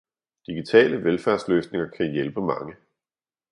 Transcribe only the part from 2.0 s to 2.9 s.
hjælpe mange